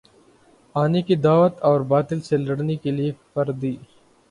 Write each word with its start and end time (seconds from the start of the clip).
آنے 0.75 1.01
کی 1.01 1.15
دعوت 1.17 1.61
اور 1.61 1.79
باطل 1.91 2.21
سے 2.21 2.37
لڑنے 2.37 2.75
کے 2.77 2.91
لیے 2.91 3.11
فردی 3.33 3.75